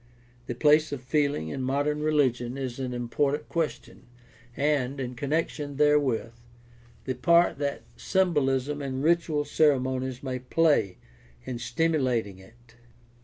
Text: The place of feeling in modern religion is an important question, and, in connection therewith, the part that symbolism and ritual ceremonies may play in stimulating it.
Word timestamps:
The 0.47 0.55
place 0.55 0.91
of 0.91 1.03
feeling 1.03 1.49
in 1.49 1.61
modern 1.61 2.01
religion 2.01 2.57
is 2.57 2.79
an 2.79 2.91
important 2.91 3.47
question, 3.49 4.07
and, 4.57 4.99
in 4.99 5.13
connection 5.13 5.75
therewith, 5.75 6.31
the 7.05 7.13
part 7.13 7.59
that 7.59 7.83
symbolism 7.95 8.81
and 8.81 9.03
ritual 9.03 9.45
ceremonies 9.45 10.23
may 10.23 10.39
play 10.39 10.97
in 11.45 11.59
stimulating 11.59 12.39
it. 12.39 12.77